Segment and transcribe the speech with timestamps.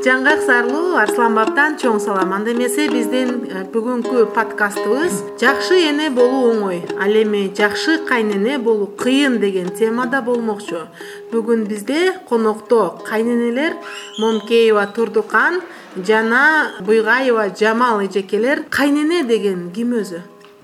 [0.00, 6.54] жаңгак сарлуу арслан баптан чоң салам анда эмесе биздин э, бүгүнкү подкастыбыз жакшы эне болуу
[6.54, 10.86] оңой ал эми жакшы кайнене болуу кыйын деген темада болмокчу.
[11.32, 13.76] Бүгүн бизде конокто кайненелер
[14.18, 15.60] момкеева турдукан
[15.96, 20.22] жана буйгаева жамал эжекелер кайнене деген ким өзү?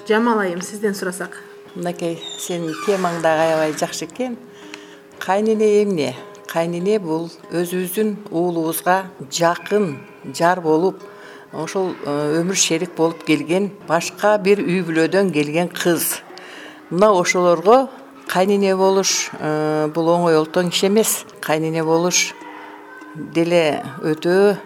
[0.09, 1.43] Жамал айым сизден сурасак.
[1.75, 4.39] Мынакей сенин темаң дагы аябай жакшы экен.
[5.19, 6.15] Кайнене эмне
[6.47, 9.97] кайнене бул өзүбүздүн уулубузга жакын
[10.35, 11.03] жар болуп
[11.53, 16.21] ошол э, өмүр шерик болуп келген башка бир үй бүлөдөн келген кыз.
[16.91, 17.89] Мына ошолорго
[18.29, 21.25] кайнене болуш э, бул оңой олтон иш эмес.
[21.41, 22.35] Кайнене болуш
[23.15, 24.59] деле өтө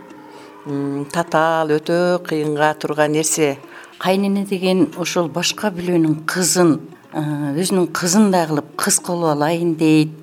[1.12, 3.59] татаал өтө кыйынга турган нерсе.
[3.98, 6.78] Кайнене деген ошол башка бирөөнүн кызын
[7.12, 7.20] э,
[7.55, 10.17] өзүнүн кызындай кылып кыз кылып алайын дейт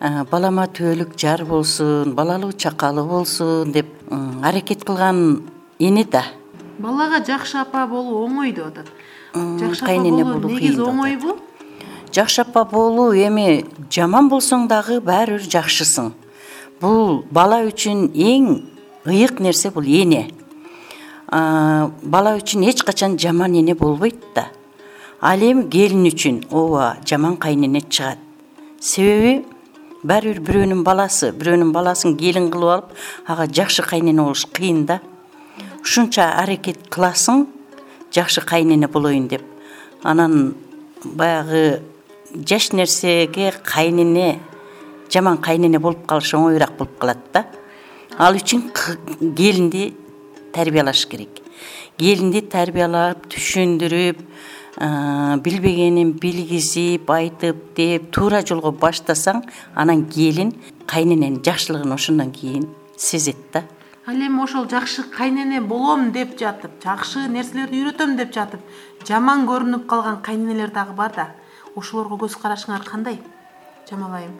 [0.00, 3.86] балама түбөлүк жар болсун балалуу чакалуу болсун деп
[4.42, 5.42] аракет кылган
[5.78, 6.24] эне да.
[6.78, 8.86] Балага жакшы апа болуу оңой деп атат
[9.34, 11.38] жакшы апа кайнене болуу негизи оңойбу
[12.12, 16.12] жакшы апа болуу эми жаман болсоң дагы баары бир жакшысың.
[16.80, 18.62] Бул бала үчүн эң
[19.06, 20.30] ыйык нерсе бул эне.
[21.32, 24.48] Бала үчүн эч качан жаман эне болбойт да.
[25.20, 28.18] Ал эми келин үчүн ооба жаман кайнене чыгат.
[28.80, 29.46] Себеби
[30.06, 32.92] баары бир бирөөнүн баласы бирөөнүн баласын келин кылып алып
[33.26, 35.00] ага жакшы кайнене болуш кыйын да.
[35.82, 37.46] Ушунча аракет кыласың
[38.14, 39.42] жакшы кайнене болоюн деп.
[40.02, 40.54] Анан
[41.04, 41.82] баягы
[42.34, 44.38] жаш нерсеге кайнене
[45.12, 47.46] жаман кайнене болуп калыш оңоюраак болуп калат да.
[48.18, 48.70] Ал үчүн
[49.36, 49.94] келинди
[50.52, 51.42] тарбиялаш керек.
[51.98, 54.22] Келинди тарбиялап түшүндүрүп
[54.76, 59.42] билбегенин билгизип айтып деп туура жолго баштасаң
[59.74, 60.52] анан келин
[60.86, 63.64] кайнененин жакшылыгын ошондон кийин сезет да.
[64.06, 68.60] Ал эми ошол жакшы кайнене болом деп жатып жакшы нерселерди үйрөтөм деп жатып
[69.08, 71.26] жаман көрүнүп калган кайненелер дагы бар да
[71.74, 73.18] ошолорго көз карашыңар кандай
[73.88, 74.36] жамал айым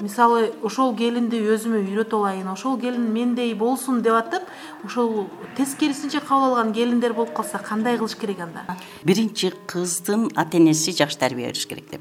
[0.00, 6.50] мисалы ошол келинди өзүмө үйрөтүп алайын ошол келин мендей болсун деп атып ошол тескерисинче кабыл
[6.50, 8.64] алган келиндер болуп калса кандай кылыш керек анда?
[9.04, 12.00] Биринчи кыздын ата энеси жакшы тарбия бериш керек деп.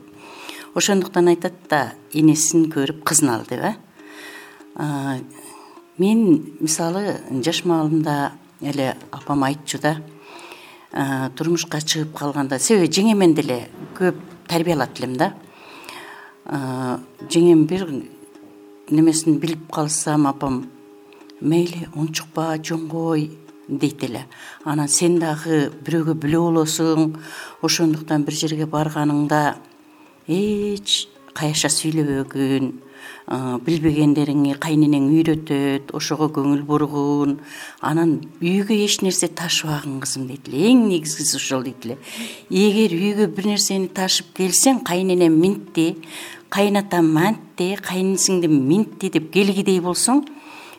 [0.76, 3.76] Ошондуктан айтат да энесин көрүп кызын ал деп э.
[5.98, 8.32] Мен мисалы жаш маалымда
[8.62, 9.98] эле апам айтчу да
[11.36, 13.68] турмушка чыгып калганда себеби жеңемен деле
[13.98, 14.16] көп
[14.48, 15.34] тарбиялат элем да
[16.50, 17.86] жеңем бир
[18.90, 20.64] немесин билип калсам апам
[21.42, 23.30] мейли унчукпа жоңгой
[23.70, 24.26] дейт эле
[24.66, 27.14] анан сен дагы бирөөгө бүлө болосуң
[27.62, 29.44] ошондуктан бир жерге барганыңда
[30.28, 31.06] эч
[31.38, 32.72] каяша сүйлөбөгүн
[33.66, 37.36] билбегендериңи кайненең үйрөтөт ошого көңүл бургун
[37.86, 42.00] анан үйгө эч нерсе ташыбагын кызым дейт эле эң негизгиси ошол дейт эле
[42.50, 45.92] эгер үйгө бир нерсени ташып келсең кайненем минтти
[46.50, 50.24] кайынатам мантти кайнсиңди минтти деп келгидей болсоң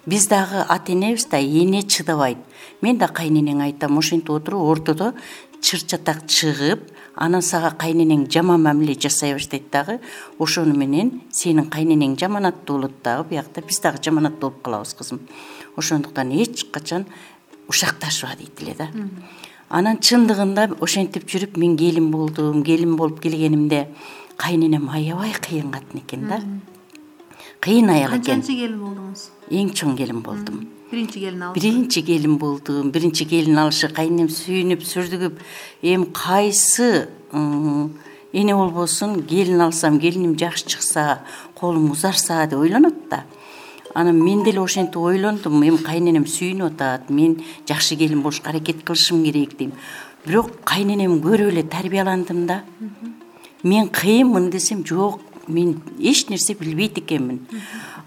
[0.07, 2.39] биз дагы ата энебиз да эне чыдабайт.
[2.83, 5.13] Мен да кайненеңе айтам ошентип отуруп ортодо
[5.61, 9.99] чыр чатак чыгып анан сага кайненең жаман мамиле жасай баштайт дагы
[10.39, 15.21] ошону менен сенин кайненең жаманаттуу болот дагы биякта биз дагы жаманаттуу болуп калабыз кызым.
[15.77, 17.07] Ошондуктан эч качан
[17.69, 18.89] ушакташпа дейт эле да.
[19.69, 23.89] Анан чындыгында ошентип жүрүп мен келин болдум келин болуп келгенимде
[24.41, 26.41] кайненем аябай кыйын катын экен да.
[27.61, 28.41] Кыйын аял экен.
[28.41, 29.27] канчанчы келин болдуңуз?
[29.51, 30.63] Эң чоң келин болдум.
[30.91, 32.91] Биринчи келин алыш биринчи келин болдум.
[32.91, 35.43] Биринчи келин алышы кайненем сүйүнүп сүрдүгүп
[35.83, 37.09] эми кайсы
[38.33, 41.21] эне болбосун келин алсам келиним жакшы чыкса
[41.55, 43.25] колум узарса деп ойлонот да.
[43.95, 49.23] Анан мен деле ошентип ойлондум эми кайненем сүйүнүп атат мен жакшы келин болушка аракет кылышым
[49.23, 49.73] керек дейм.
[50.25, 52.65] Бирок кайненем көрүп эле тарбияландым да
[53.63, 57.47] мен кыйынмын десем жок мен эч нерсе билбейт экенмин.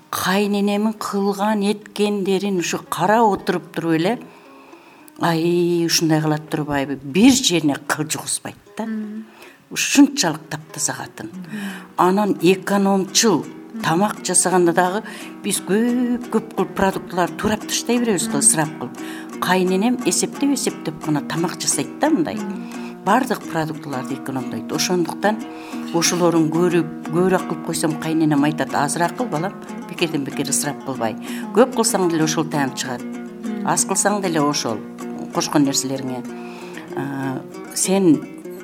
[0.10, 4.20] Кайненемин кылган эткендерин ушу карап отуруп туруп эле
[5.20, 6.96] ай ушундай кылат турбайбы.
[6.96, 8.88] Бир жерине кыл жугузбайт да.
[9.70, 11.32] Ушунчалык таптаза катын
[11.98, 13.46] анан экономчул
[13.84, 15.02] тамак жасаганда дагы
[15.44, 19.00] биз көп көп кылып продуктыларды туурап таштай беребиз го ысырап кылып.
[19.42, 22.38] Кайненем эсептеп эсептеп гана тамак жасайт да мындай
[23.06, 24.72] баардык продуктыларды экономдойт.
[24.72, 25.40] Ошондуктан
[25.94, 29.54] ошолорун көрүп көбүрөөк кылып койсом кайненем айтат азыраак кыл балам
[29.90, 31.16] бекерден бекер ысырап кылбай
[31.56, 33.04] көп кылсаң деле ошол таанып чыгат.
[33.66, 34.80] Аз кылсаң деле ошол
[35.36, 36.24] кошкон нерселериңе
[37.76, 38.10] сен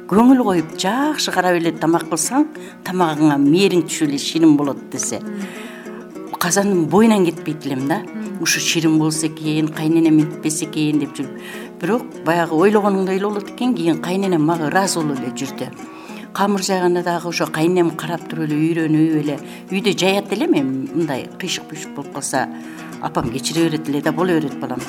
[0.10, 2.48] көңүл коюп жакшы карап эле тамак кылсаң
[2.88, 5.22] тамагыңа мээриң түшүп эле ширин болот десе.
[6.40, 8.02] Казандын боюнан кетпейт элем да
[8.40, 13.74] ушу ширин болсо экен кайненем минтпесе экен деп жүрүп бирок баягы ойлогонуңдай эле болот экен
[13.76, 15.70] кийин кайненем мага ыраазы болуп эле жүрдү.
[16.34, 19.38] Камыр жайганда дагы ошо кайненем карап туруп эле үйрөнүп эле
[19.72, 22.48] үйдө жаят элем эми мындай кыйшык куйшук болуп калса
[23.02, 24.80] апам кечире берет эле да боло берет балам.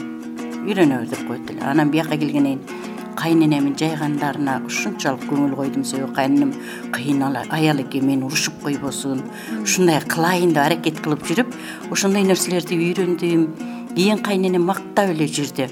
[0.66, 1.60] Үйрөнө бер деп коет эле.
[1.62, 6.54] Анан бияка келгенден кийин кайненемдин жайгандарына ушунчалык көңүл койдум себеби кайненем
[6.92, 9.22] кыйын аял экен мени урушуп койбосун.
[9.62, 11.54] Ушундай кылайын деп аракет кылып жүрүп
[11.90, 13.46] ошондой нерселерди үйрөндүм.
[13.94, 15.68] Кийин кайненем мактап эле жүрдү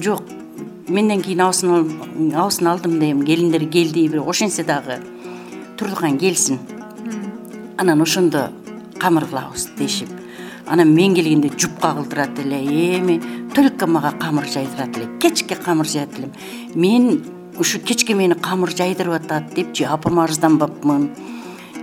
[0.00, 0.22] жок.
[0.88, 3.24] Менден кийин абысын алдым дейм.
[3.24, 5.00] Келиндер келди бирок ошентсе дагы
[5.78, 6.58] турган келсин.
[7.78, 8.50] Анан ошондо
[8.98, 10.08] камыр кылабыз дешип.
[10.66, 12.64] Анан мен келгенде жупка кылдырат эле.
[12.98, 13.22] Эми
[13.54, 15.08] только мага камыр жайдырат эле.
[15.20, 16.32] Кечке камыр жаят элем
[16.74, 17.24] мен
[17.58, 21.10] ушу кечке мени камыр жайдырып атат деп же апама арызданбапмын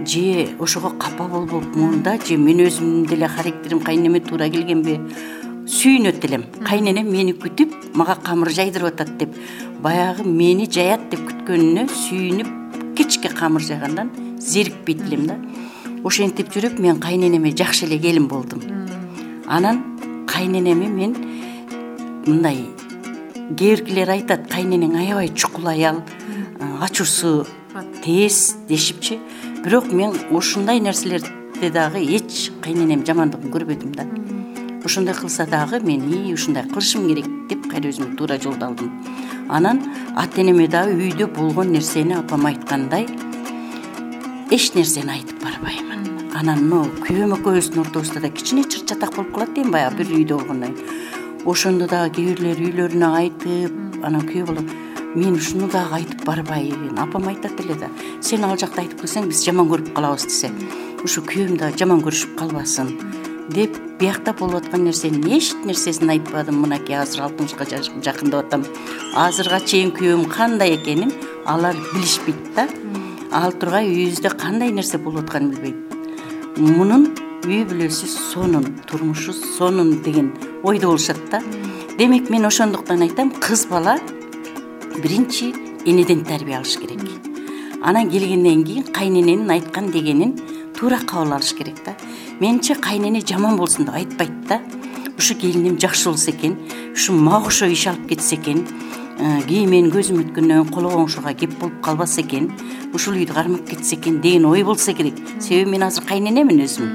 [0.05, 4.99] же ошого капа болбопмун да же мен өзүмдүн деле характерим кайненеме туура келгенби
[5.71, 9.35] сүйүнөт элем кайненем мени күтүп мага камыр жайдырып атат деп
[9.83, 12.49] баягы мени жаят деп күткөнүнө сүйүнүп
[12.97, 14.09] кечке камыр жайгандан
[14.39, 15.37] зерикпейт элем да.
[16.03, 18.65] Ошентип жүрүп мен кайненеме жакшы эле келин болдум.
[19.47, 21.15] Анан кайненеми мен
[22.25, 22.65] мындай
[23.55, 26.03] кээ биркилер айтат кайненең аябай чукул аял
[26.81, 27.45] ачуусу
[28.03, 29.21] тез дешипчи.
[29.63, 34.09] Бирок мен ушундай нерселерди дагы эч кайненем жамандыгын көрбөдүм да
[34.85, 38.91] ошондой кылса дагы мен ии ушундай кылышым керек деп кайра өзүмө туура жолду алдым
[39.49, 39.81] анан
[40.15, 43.07] ата энеме дагы үйдө болгон нерсени апам айткандай
[44.51, 46.31] эч нерсени айтып барбаймын.
[46.35, 50.37] Анан могу күйөөм экөөбүздүн ортобузда да кичине чыр чатак болуп калат дейм баягы бир үйдө
[50.39, 54.63] болгондон кийин ошондо дагы кээ бирлер үйлөрүнө айтып анан күйөө бала
[55.15, 57.89] мен ушуну дагы айтып барбайын апам айтат эле да
[58.21, 60.51] сен ал жакта айтып келсең биз жаман көрүп калабыз десе
[61.03, 62.93] ушу күйөөм дагы жаман көрүшүп калбасын
[63.53, 67.65] деп биякта болуп аткан нерсенин эч нерсесин айтпадым мынакей азыр алтымышка
[68.03, 68.63] жакындап атам.
[69.15, 71.11] Азырга чейин күйөөм кандай экенин
[71.45, 72.67] алар билишпейт да.
[73.31, 75.75] Ал тургай үйүбүздө кандай нерсе болуп атканын билбейт.
[76.57, 77.09] Мунун
[77.45, 80.31] үй бүлөсү сонун турмушу сонун деген
[80.63, 81.41] ойдо болушат да.
[81.97, 83.99] Демек мен ошондуктан айтам кыз бала
[85.03, 85.53] биринчи
[85.85, 87.01] энеден тарбия алыш керек.
[87.83, 90.37] Анан келгенден кийин кайнененин айткан дегенин
[90.77, 91.95] туура кабыл алыш керек да
[92.41, 94.61] менимче кайнене жаман болсун деп айтпайт да.
[95.17, 96.57] Ушу келиним жакшы болсо экен
[96.95, 98.65] ушу мага окшоп иш алып кетсе экен
[99.19, 102.49] э, кийин менин көзүм өткөндөн кийин коло коңшуга кеп болуп калбаса экен
[102.93, 105.13] ушул үйдү кармап кетсе экен деген ой болсо керек.
[105.39, 106.89] Себеби мен азыр кайненемин өзүм.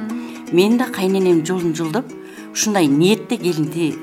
[0.53, 2.11] Мен да кайненемдин жолун жолдоп
[2.53, 3.95] ушундай ниетте келинди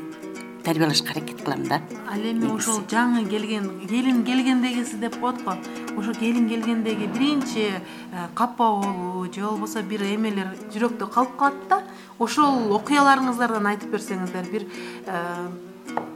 [0.63, 1.81] тарбиялашка аракет кылам да.
[2.11, 5.55] Ал эми ошол жаңы келген келин келгендегиси деп коет го.
[5.97, 11.81] Ошо келин келгендеги биринчи э, капа болуу же болбосо бир эмелер жүрөктө калып калат да
[12.19, 14.67] ошол окуяларыңыздардан айтып берсеңиздер бир
[15.05, 15.49] э,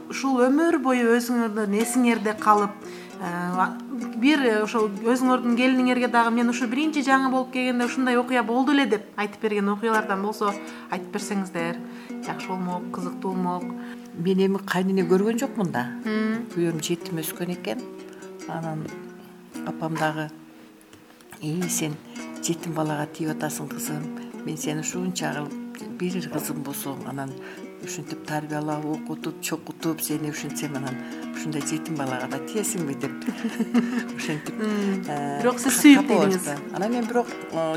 [0.08, 2.72] ушул өмүр бою өзүңөрдүн эсиңерде калып
[3.20, 3.68] э,
[4.16, 8.86] бир ошол өзүңөрдүн келиниңерге дагы мен ушу биринчи жаңы болуп келгенде ушундай окуя болду эле
[8.86, 10.54] деп айтып берген окуялардан болсо
[10.90, 11.80] айтып берсеңиздер
[12.26, 13.64] жакшы болмок кызыктуу болмок
[14.18, 15.86] мен эми кайнене көргөн жокмун да.
[16.54, 17.82] Күйөөм жетим өскөн экен.
[18.48, 18.84] Анан
[19.66, 20.28] апам дагы
[21.40, 21.94] ии сен
[22.42, 24.04] жетим балага тийип атасың кызым.
[24.44, 27.32] Мен сени ушунча кылып бир кызым болсоң анан
[27.84, 30.96] ушинтип тарбиялап окутуп чокутуп сени ушинтсем анан
[31.34, 33.12] ушундай жетим балага да тиесиңби деп
[34.16, 37.30] ошентип э, бирок сиз сүйүп тийдиңиз анан мен бирок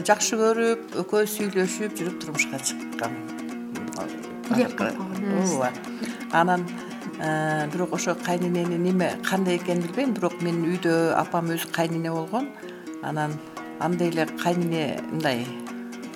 [0.07, 3.17] жакшы көрүп экөөбүз сүйлөшүп жүрүп турмушка чыккам.
[4.49, 5.71] Кылып ооба
[6.31, 6.65] анан
[7.19, 12.49] э, бирок ошо кайнененин эме кандай экенин билбейм бирок менин үйдө апам өзү кайнене болгон.
[13.03, 13.33] Анан
[13.79, 15.45] андай эле кайнене мындай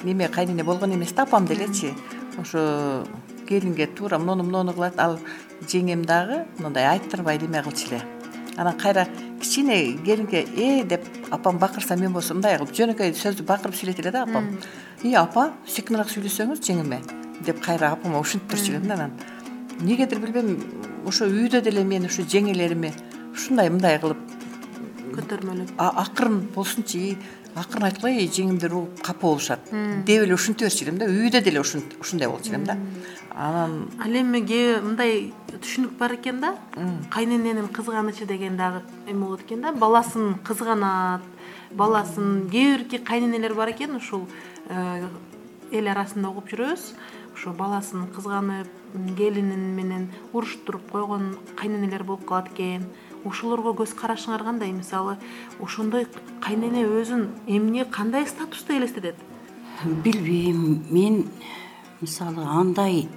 [0.03, 1.93] неме кайнене болгон эмес да апам делечи
[2.37, 3.05] ошо
[3.47, 5.19] келинге туура моуну моуну кылат ал
[5.67, 8.01] жеңем дагы мындай айттырбай неме кылчу эле.
[8.57, 9.07] Анан кайра
[9.41, 14.11] кичине келинге э деп апам бакырса мен болсо мындай кылып жөнөкөй сөздү бакырып сүйлөйт эле
[14.11, 14.57] да апам
[15.03, 17.01] ии апа секинараак сүйлөсөңүз жеңеме
[17.45, 19.11] деп кайра апама ушинтип турчу элем да анан
[19.79, 20.57] эмнегедир билбейм
[21.07, 22.93] ошо үйдө деле мен ушу жеңелериме
[23.33, 24.21] ушундай мындай кылып
[25.15, 27.17] көтөрмөлөп акырын болсунчу и
[27.55, 29.69] акырын айткыла жеңимдер угуп капа болушат.
[30.05, 32.77] Деп эле ушинте берчү элем да үйдө деле ушундай болчу элем да.
[33.31, 36.55] Анан ал эми кээ мындай түшүнүк бар экен да?
[37.11, 39.71] Кайнененин кызганычы деген дагы эме болот экен да?
[39.71, 41.23] Баласын кызганат
[41.71, 43.95] баласын кээ бирки кайненелер бар экен?
[43.95, 44.27] Ушул
[44.69, 45.07] э,
[45.71, 46.91] эл арасында угуп жүрөбүз
[47.35, 48.67] ошо баласын кызганып
[49.17, 52.85] келини менен уруштуруп койгон кайненелер болуп калат экен.
[53.25, 55.17] Ошолорго көз карашыңар кандай мисалы
[55.59, 56.07] ошондой
[56.41, 59.15] кайнене өзүн эмне кандай статуста элестетет?
[59.83, 60.85] Билбейм.
[60.89, 61.25] Мен
[62.01, 63.09] мисалы андай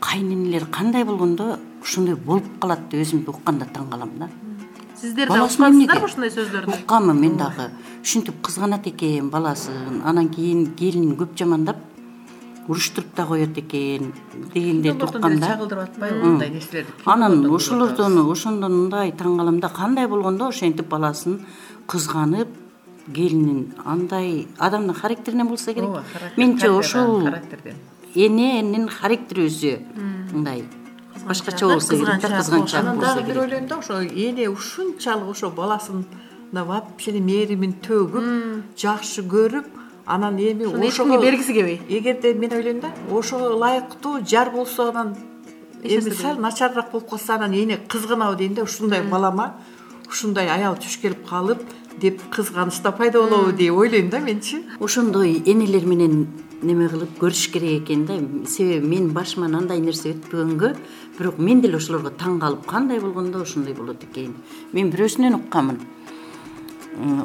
[0.00, 4.28] кайненелер кандай болгондо ушундай болуп калат деп өзүмдү укканда таң калам да.
[5.00, 6.82] Сиздер да уккансыздарбы эмнеге ушундай сөздөрдү?
[6.82, 7.70] Укканмын мен дагы.
[8.02, 10.02] Ушинтип кызганат экен баласын.
[10.04, 11.80] Анан кийин келинин көп жамандап
[12.68, 14.12] уруштуруп да коет экен
[14.54, 16.92] дегендерди укканда чагылдырып атпайбы мындай нерселерди?
[17.04, 21.40] Анан ошолордон ошондон мындай таң калам да кандай болгондо ошентип баласын
[21.86, 22.48] кызганып
[23.14, 25.88] келинин андай адамдын характеринен болсо керек.
[25.88, 26.04] Ооба
[26.36, 27.76] менимче ошол характерден?
[28.14, 29.78] эненин характери өзү
[30.32, 30.64] мындай
[31.26, 36.04] башкача болсо керек да кызганчаак анан дагы бир ойлойм да ошо эне ушунчалык ошо баласын
[36.50, 38.26] мына вообще эле мээримин төгүп
[38.76, 39.66] жакшы көрүп
[40.06, 45.16] анан эми кимге бергиси келбей эгерде мен ойлойм да ошого ылайыктуу жар болсо анан
[45.82, 49.54] эми сал начарыраак болуп калса анан эне кызганабы дейм да ушундай балама
[50.08, 51.62] ушундай аял туш келип калып
[52.00, 56.28] деп кызганыч да пайда болобу деп ойлойм да менчи ошондой энелер менен
[56.62, 58.18] неме кылып көрүш керек экен да.
[58.48, 60.74] Себеби менин башыман андай нерсе өтпөгөнгө
[61.18, 64.34] бирок мен деле ошолорго таң калып кандай болгондо ушундай болот экен.
[64.72, 65.80] Мен бирөөсүнөн укканмын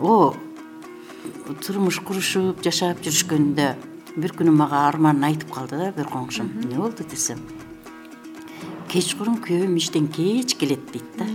[0.02, 0.34] о
[1.66, 3.70] турмуш курушуп жашап жүрүшкөндө
[4.16, 6.52] бир күнү мага арманын айтып калды да бир коңшум.
[6.64, 7.42] Эмне болду десем
[8.96, 11.26] кечкурун күйөөм иштен кеч келет дейт да.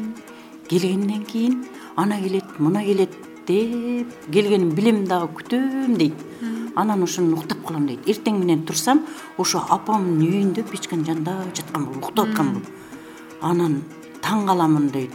[0.69, 1.67] Келгенден кийин
[1.97, 3.13] ана келет мына келет
[3.47, 6.15] деп келгенин билем дагы күтөм дейт.
[6.77, 8.07] Анан ошондон уктап калам дейт.
[8.09, 9.03] Эртең менен турсам
[9.37, 12.71] ошо апамдын үйүндө печканын жанында жаткан болуп уктап аткан болуп
[13.43, 13.83] анан
[14.23, 15.13] таң каламын дейт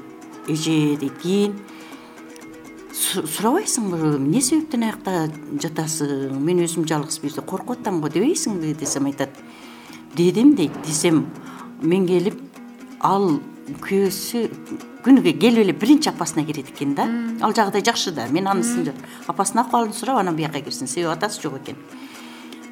[0.47, 1.17] эже дейт.
[1.23, 1.55] Кийин
[2.95, 5.27] сурабайсыңбы эмне себептен аякта
[5.61, 6.37] жатасың?
[6.39, 9.35] Мен өзүм жалгыз жерде коркуп атам го дебейсиңби десем айтат.
[10.15, 11.25] Дедим дейт десем.
[11.81, 12.39] Мен келип
[13.03, 13.39] ал
[13.83, 14.45] күйөөсү
[15.05, 17.09] күнүгө келип эле биринчи апасына кирет экен да.
[17.41, 18.93] Ал жагы да жакшы да мен анысын
[19.27, 20.87] апасынын акыбалын сурап анан бияка кирсин.
[20.87, 21.75] Себеби атасы жок экен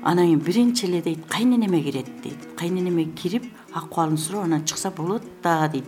[0.03, 2.55] анан кийин биринчи эле дейт кайненеме кирет дейт.
[2.57, 3.43] Кайненеме кирип
[3.73, 5.85] акыбалын сурап анан чыкса болот да дейт.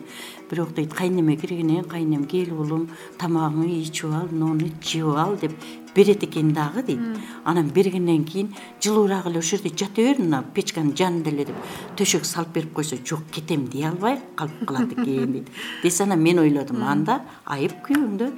[0.50, 5.52] Бирок дейт кайненеме киргенен кийин кайненем кел уулум тамагыңы ичип ал мынуну жеп ал деп
[5.96, 7.00] берет экен дагы дейт.
[7.44, 11.56] Анан бергенден кийин жылуураак эле ошол жерде жата бер мына печканын жанында эле деп
[11.98, 15.48] төшөк салып берип койсо жок кетем дей албай калып калат экен дейт.
[15.84, 18.32] Десе анан мен ойлодум анда айып күйөөңдө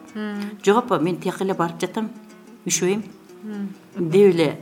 [0.65, 2.09] жок апа мен тияка эле барып жатам
[2.65, 3.03] үшүбөйм
[3.97, 4.57] деп эле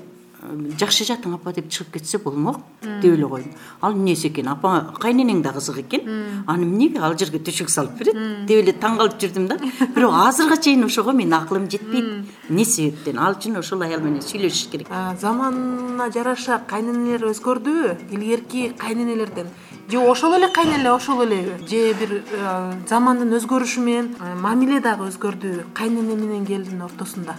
[0.80, 4.48] жакшы жатың апа деп чыгып кетсе болмок деп эле койдум ал эмнеси экен?
[4.50, 6.10] Апа кайненең да кызык экен.
[6.48, 7.00] Аны эмнеге?
[7.00, 8.18] Ал жерге төшөк салып берет.
[8.48, 9.60] Деп эле таң калып жүрдүм да.
[9.96, 12.26] Бирок азыркыга чейин ошого менин акылым жетпейт.
[12.50, 14.92] Эмне себептен ал үчүн ошол аял менен сүйлөшүш керек.
[15.22, 19.50] Заманына жараша кайненелер өзгөрдүбү илгерки кайненелерден.
[19.90, 25.06] Же ошол эле кайнене ошол элеби же бир э, замандын өзгөрүшү менен э, мамиле дагы
[25.12, 27.36] өзгөрдүбү кайнене менен келиндин ортосунда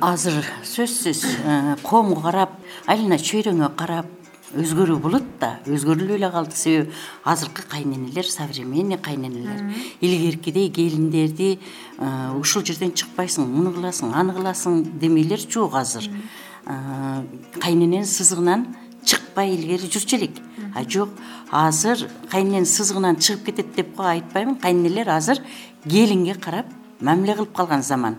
[0.00, 2.54] азыр сөзсүз э, коомго карап
[2.86, 4.06] айлана чөйрөңө карап
[4.56, 5.58] өзгөрүү болот да.
[5.68, 6.56] Өзгөрүлбөй эле калды.
[6.56, 6.92] Себеби
[7.24, 11.58] азыркы кайненелер современный кайненелер илгеркидей келиндерди
[11.98, 16.08] э, ушул жерден чыкпайсың муну кыласың аны кыласың демейлер жок азыр.
[16.66, 17.24] Э,
[17.60, 18.66] кайнененин сызыгынан
[19.04, 20.38] чыкпай илгери жүрчү элек.
[20.74, 21.10] А жок
[21.50, 24.56] азыр кайнененин сызыгынан чыгып кетет деп го айтпаймын.
[24.56, 25.42] Кайненелер азыр
[25.88, 26.66] келинге карап
[27.00, 28.16] мамиле кылып калган заман.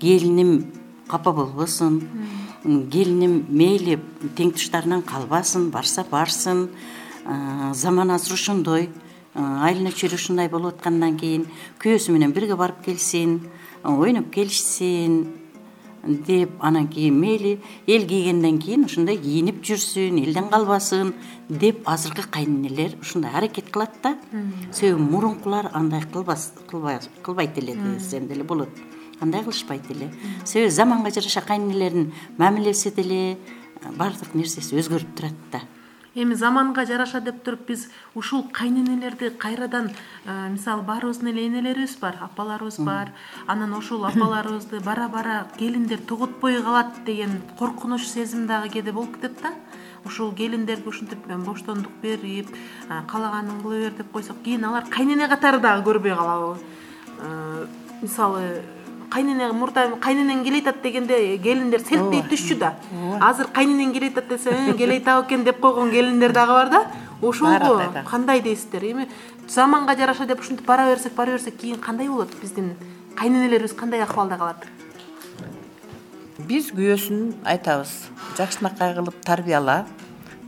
[0.00, 0.79] Келиним
[1.10, 2.00] капа болбосун
[2.64, 3.98] келиним мейли
[4.38, 6.68] тең туштарынан калбасын барса барсын
[7.74, 8.88] заман азыр ошондой
[9.34, 11.46] айлана чөйрө ушундай болуп аткандан кийин
[11.82, 13.38] күйөөсү менен бирге барып келсин
[13.84, 15.20] ойноп келишсин
[16.26, 21.14] деп анан кийин мейли эл кийгенден кийин ушундай кийинип жүрсүн элден калбасын
[21.48, 24.16] деп азыркы кайненелер ушундай аракет кылат да
[24.72, 28.70] себеби мурункулар андай кылбас кылбайт эле десем деле болот
[29.20, 30.12] андай кылышпайт эле?
[30.44, 33.38] Себеби заманга жараша кайненелердин мамилеси деле
[33.96, 35.60] баардык нерсеси өзгөрүп турат да.
[36.14, 37.86] Эми заманга жараша деп туруп биз
[38.18, 39.92] ушул кайненелерди кайрадан
[40.24, 43.12] э, мисалы баарыбыздын эле энелерибиз бар апаларыбыз бар
[43.46, 49.40] анан ошол апаларыбызды бара бара келиндер тугутпой калат деген коркунуч сезим дагы кээде болуп кетет
[49.40, 49.54] да.
[50.04, 55.28] Ушул келиндерге ушинтип э, боштондук берип э, каалаганын кыла бер деп койсок кийин алар кайнене
[55.28, 56.58] катары дагы көрбөй калабы.
[57.20, 57.66] Э,
[58.02, 58.64] мисалы
[59.10, 62.74] кайнене мурда кайненең келе атат дегенде келиндер селттей түшчү да.
[63.20, 66.82] Азыр кайненең келе атат десе «Э, келе атабы экен деп койгон келиндер дагы бар да.
[67.22, 68.84] Ошого кандай дейсиздер?
[68.84, 69.08] Эми
[69.48, 72.76] заманга жараша деп ушинтип бара берсек бара берсек кийин кандай болот биздин?
[73.16, 74.66] Кайненелерибиз кандай акыбалда калат?
[76.38, 77.90] Биз күйөөсүн айтабыз.
[78.38, 79.84] Жакшынакай кылып тарбияла.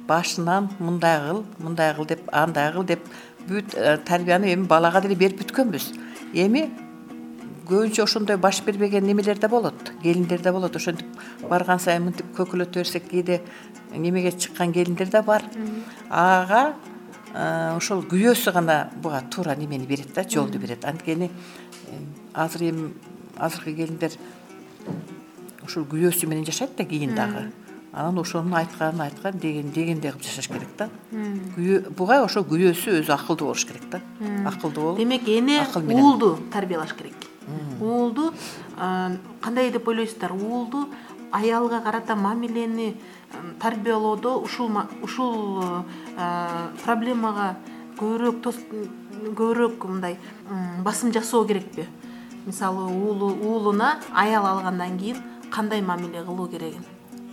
[0.06, 3.04] Башынан мындай кыл мындай кыл деп андай кыл деп
[3.48, 5.92] бүт э, тарбияны эми балага деле берип бүткөнбүз.
[6.32, 6.70] Эми
[7.68, 10.76] көбүнчө ошондой баш бербеген немелер да болот келиндер да болот.
[10.76, 11.06] Ошентип
[11.48, 13.40] барган сайын мынтип көкүлөтө берсек кээде
[13.94, 15.44] немеге чыккан келиндер да бар.
[16.10, 16.74] Ага
[17.76, 20.84] ошол күйөөсү гана буга туура немени берет да жолду берет.
[20.84, 21.30] Анткени
[22.34, 22.92] азыр эми
[23.36, 24.12] азыркы келиндер
[25.64, 27.50] ушул күйөөсү менен жашайт да кийин дагы.
[27.92, 30.88] Анан ошонун айтканын айткан дегенин дегендей кылып жашаш керек да.
[31.12, 34.00] Күйөө буга ошо күйөөсү өзү акылдуу болуш керек да.
[34.48, 37.31] Акылдуу болуп демек эне уулду тарбиялаш керек
[37.80, 38.32] уулду
[39.40, 40.88] кандай деп ойлойсуздар уулду
[41.32, 42.96] аялга карата мамилени
[43.60, 44.70] тарбиялоодо ушул
[45.02, 45.62] ушул
[46.84, 47.56] проблемага
[47.98, 48.42] көбүрөөк
[49.36, 50.18] көбүрөөк мындай
[50.84, 51.86] басым жасоо керекпи?
[52.46, 55.16] Мисалы уулу уулуна аял алгандан кийин
[55.50, 56.84] кандай мамиле кылуу керегин?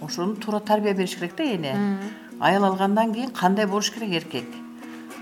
[0.01, 1.99] Ошону туура тарбия бериш керек да эне.
[2.39, 4.45] Аял алгандан кийин кандай болуш керек эркек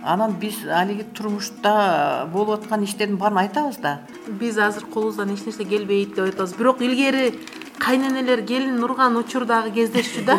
[0.07, 3.99] анан биз алиги турмушта болуп аткан иштердин баарын айтабыз да.
[4.27, 7.33] Биз азыр колубуздан эч нерсе келбейт деп атабыз бирок илгери
[7.79, 10.37] кайненелер келин урган учур дагы кездешчү да.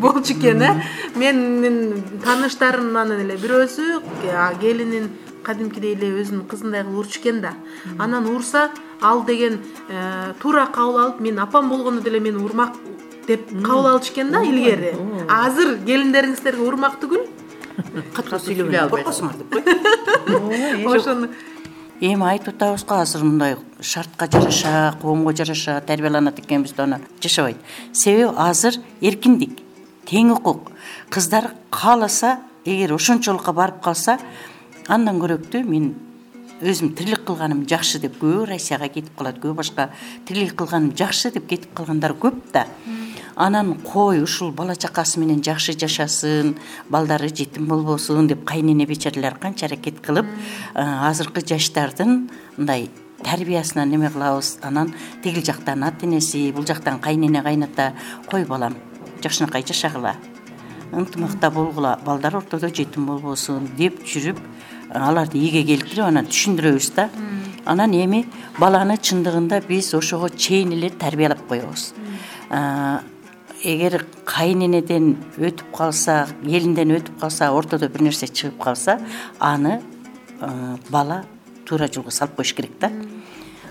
[0.00, 0.62] Болчу экен.
[0.62, 0.82] Э?
[1.14, 4.02] Менин тааныштарымнан эле бирөөсү
[4.60, 5.10] келинин
[5.44, 7.54] кадимкидей эле өзүнүн кызындай кылып урчу экен да.
[7.98, 12.74] Анан урса ал деген э, туура кабыл алып менин апам болгондо деле мени урмак
[13.26, 14.94] деп кабыл алчу экен да илгери.
[15.28, 17.28] Азыр келиндериңиздерге урмак түгүл
[18.14, 21.28] катуу сүйлөбөйн коркосуңар деп койчу ошону.
[22.00, 27.56] эми айтып атабыз го азыр мындай шартка жараша коомго жараша тарбияланат экенбиз деп анан жашабайт.
[27.92, 29.58] Себеби азыр эркиндик
[30.06, 30.72] тең укук.
[31.10, 34.18] Кыздар кааласа эгер ошончолукка барып калса
[34.88, 35.94] андан көрөөктүү мен
[36.62, 39.88] өзүм тирилик кылганым жакшы деп көбү россияга кетип калат көбү башка
[40.26, 42.66] тирилик кылганым жакшы деп кетип калгандар көп да.
[43.34, 46.54] Анан кой ушул бала чакасы менен жакшы жашасын
[46.88, 50.26] балдары жетим болбосун деп кайнене бечаралар канча аракет кылып
[50.74, 52.90] азыркы жаштардын мындай
[53.24, 54.58] тарбиясына неме кылабыз?
[54.62, 57.92] Анан тигил жактан ата энеси бул жактан кайнене кайната
[58.30, 58.76] кой балам
[59.22, 60.14] жакшынакай жашагыла
[60.92, 64.38] ынтымакта болгула балдар ортодо жетим болбосун деп жүрүп
[64.94, 67.08] аларды ийге келтирип анан түшүндүрөбүз да.
[67.66, 68.24] Анан эми
[68.58, 71.92] баланы чындыгында биз ошого чейин эле тарбиялап коебуз.
[73.64, 78.98] Эгер кайненеден өтүп калса келинден өтүп калса ортодо бир нерсе чыгып калса
[79.40, 79.80] аны
[80.90, 81.24] бала
[81.64, 82.92] туура жолго салып коюш керек да.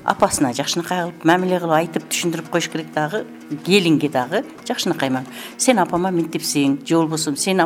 [0.04, 3.24] Апасына жакшынакай кылып мамиле кылып айтып түшүндүрүп коюш керек дагы
[3.64, 5.12] келинге дагы жакшынакай
[5.58, 7.62] сен апама минтипсиң же болбосо сен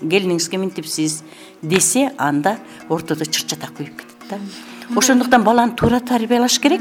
[0.00, 1.22] келиниңизге минтипсиз
[1.62, 2.58] десе анда
[2.88, 4.38] ортодо чыр чатак күйүп кетет да.
[4.96, 6.80] Ошондуктан баланы туура тарбиялаш керек.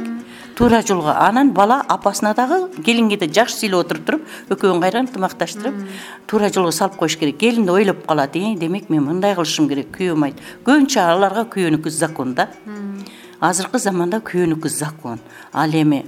[0.55, 5.75] Туура жолго анан бала апасына дагы келинге да жакшы сүйлөп отуруп туруп экөөнүн кайра ынтымакташтырып
[6.25, 7.37] туура жолго салып коюш керек.
[7.37, 11.89] Келин да ойлоп калат э демек мен мындай кылышым керек күйөөм айт көбүнчө аларга күйөөнүкү
[11.89, 12.49] закон да.
[13.39, 15.19] Азыркы заманда күйөөнүкү закон.
[15.53, 16.05] Ал эми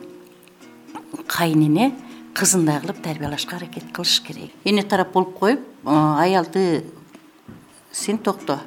[1.28, 1.94] кайнене
[2.34, 4.52] кызындай кылып тарбиялашка аракет кылыш керек.
[4.64, 6.86] Эне тарап болуп коюп аялды
[7.92, 8.60] сен токто.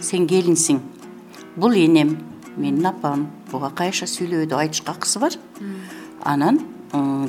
[0.00, 0.80] Сен келинсиң.
[1.56, 2.16] Бул энем.
[2.56, 3.28] Менин апам.
[3.50, 5.36] Буга кайша сүйлөбөй деп айтышка акысы бар.
[6.22, 6.60] Анан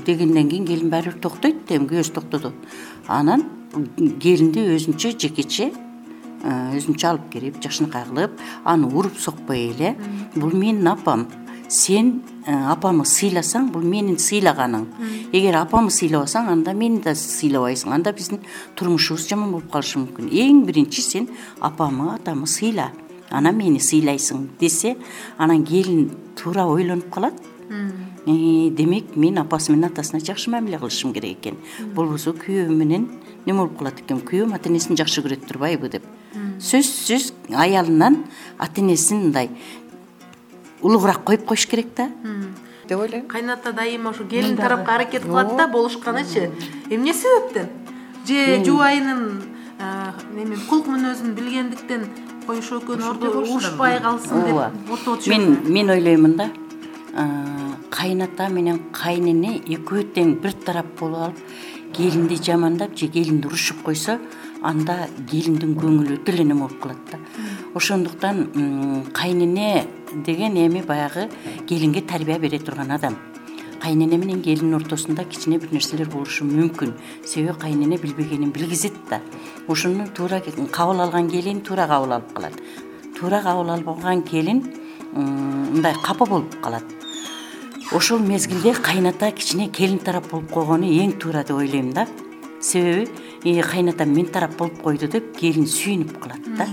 [0.06, 2.54] дегенден кийин келин баары бир токтойт эми күйөөсү токтоду.
[3.08, 3.43] Анан
[4.22, 5.72] келинди өзүнчө жекече
[6.39, 9.95] өзүнчө алып келип жакшынакай кылып аны уруп сокпой эле.
[10.36, 11.28] Бул менин апам.
[11.67, 14.86] Сен апамы сыйласаң бул менин сыйлаганың
[15.36, 17.91] эгер апамы сыйлабасаң анда мени да сыйлабайсың.
[17.93, 18.39] Анда биздин
[18.75, 20.32] турмушубуз жаман болуп калышы мүмкүн.
[20.32, 22.91] Эң биринчи сен апамы атамы сыйла.
[23.30, 24.95] Анан мени сыйлайсың десе
[25.38, 27.34] анан келин туура ойлонуп калат.
[27.69, 31.58] «Э, демек мен апасы менен атасына жакшы мамиле кылышым керек экен.
[31.95, 33.08] Болбосо күйөөм менен
[33.45, 34.19] неме болуп калат экен?
[34.19, 36.04] Күйөөм ата энесин жакшы көрөт турбайбы деп.
[36.60, 38.25] Сөзсүз аялынан
[38.58, 39.49] ата энесин мындай
[40.82, 42.10] улугураак коюп коюш керек да.
[42.88, 43.28] Деп ойлойм.
[43.28, 46.52] Кайната дайыма ошо келин тарапка аракет кылат да болушканычы.
[46.89, 47.70] Эмне себептен?
[48.28, 49.42] Же жубайынын
[50.36, 52.08] неме кулк мүнөзүн билгендиктен
[52.48, 54.72] ошол экөөнүн урушпай калсын деп ооба.
[55.28, 56.50] мен мен ойлоймун да.
[57.89, 61.38] Кайната менен кайнене экөө тең бир тарап болуп алып
[61.94, 64.20] келинди жамандап же келинди урушуп койсо
[64.62, 67.19] анда келиндин көңүлү өтө эле болуп калат да.
[67.76, 69.88] Ошондуктан кайнене
[70.26, 71.30] деген эми баягы
[71.67, 73.15] келинге тарбия бере турган адам.
[73.82, 76.93] Кайнене менен келиндин ортосунда кичине бир нерселер болушу мүмкүн.
[77.26, 79.22] Себеби кайнене билбегенин билгизет да.
[79.67, 80.41] Ошону туура
[80.72, 82.54] кабыл алган келин туура кабыл алып калат.
[83.17, 84.63] Туура кабыл албаган келин
[85.13, 86.84] мындай капа болуп калат.
[87.93, 92.08] Ошол мезгилде кайната кичине келин тарап болуп койгону эң туура деп ойлойм да.
[92.62, 93.08] Себеби
[93.43, 96.67] кайнатам мен тарап болуп койду деп келин сүйүнүп калат да.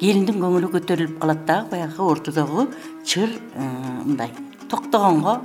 [0.00, 2.68] Келиндин көңүлү көтөрүлүп калат дагы баягы ортодогу
[3.04, 3.30] чыр
[4.04, 4.30] мындай
[4.68, 5.40] токтогонго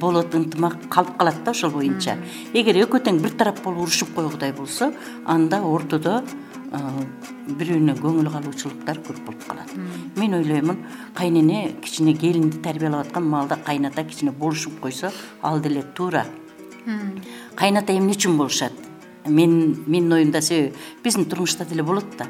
[0.00, 2.16] болот ынтымак калып калат да ошол боюнча.
[2.52, 4.92] Эгер экөө тең бир тарап болуп урушуп койгудай болсо
[5.26, 6.22] анда ортодо
[6.68, 9.70] бири бирине көңүл калуучулуктар көп болуп калат.
[10.16, 10.82] Мен ойлоймун
[11.14, 16.26] кайнене кичине келинди тарбиялап аткан маалда кайната кичине болушуп койсо ал деле туура.
[17.56, 18.72] Кайната эмне үчүн болушат
[19.26, 22.26] мен менин оюмда себеби биздин турмушта деле болот да.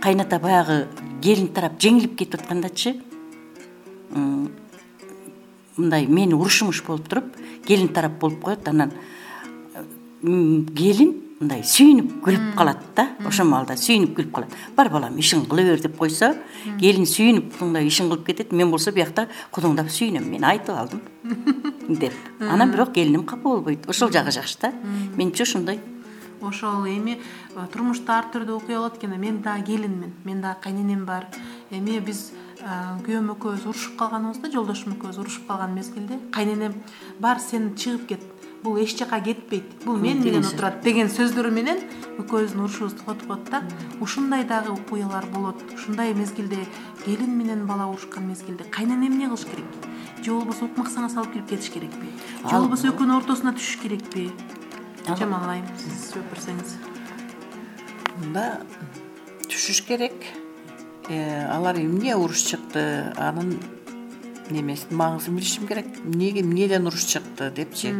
[0.00, 0.88] Кайната баягы
[1.22, 2.96] келин тарап жеңилип кетип аткандачы
[5.76, 8.92] мындай мени урушмуш болуп туруп келин тарап болуп коет анан
[10.22, 14.54] келин мындай сүйүнүп күлүп калат да ошол маалда сүйүнүп күлүп калат.
[14.74, 16.32] Бар балам ишиңи кыла бер деп койсо
[16.80, 21.04] келин сүйүнүп мындай ишин кылып кетет мен болсо биякта кудуңдап сүйүнөм мен айтып алдым
[22.02, 22.14] деп.
[22.40, 23.86] Анан бирок келиним капа болбойт.
[23.88, 24.72] Ошол жагы жакшы да.
[25.16, 25.78] Менимче ошондой
[26.42, 27.18] ошол эми
[27.72, 31.26] турмушта ар түрдүү окуя болот экен мен дагы келинмин мен дагы кайненем бар.
[31.70, 36.74] Эми биз күйөөм экөөбүз урушуп калганыбызда жолдошум экөөбүз урушуп калган мезгилде кайненем
[37.20, 38.22] бар сен чыгып кет
[38.62, 41.78] бул эч жака кетпейт бул мен менен отурат деген сөздөр менен
[42.18, 43.62] экөөбүздүн урушубузду токотуп коет да.
[44.00, 46.66] Ушундай дагы окуялар болот ушундай мезгилде
[47.04, 49.66] келин менен бала урушкан мезгилде кайнене эмне кылыш керек?
[50.24, 52.08] Же болбосо укмаксаңа салып кирип кетиш керекпи
[52.42, 54.32] же болбосо экөөнүн ортосуна түшүш керекпи
[55.16, 56.76] жамал айым сиз жооп берсеңиз
[58.18, 58.60] мында
[59.48, 60.14] түшүш керек.
[61.08, 63.56] Э, алар эмне уруш чыкты анын
[64.50, 65.86] немесин маңызын билишим керек.
[66.04, 67.94] Эмнеге эмнеден уруш чыкты депчи?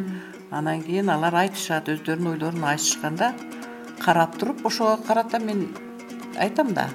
[0.51, 3.35] Анан кийин алар айтышат өздөрүнүн ойлорун айтышканда
[4.01, 5.69] карап туруп ошого карата мен
[6.39, 6.89] айтам да.